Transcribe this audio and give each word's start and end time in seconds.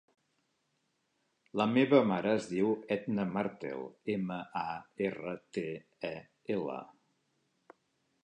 La 1.59 1.67
meva 1.73 1.97
mare 2.11 2.31
es 2.37 2.47
diu 2.53 2.71
Etna 2.95 3.27
Martel: 3.35 3.85
ema, 4.15 4.39
a, 4.61 4.65
erra, 5.09 5.35
te, 5.59 5.67
e, 6.09 6.15
ela. 6.57 6.79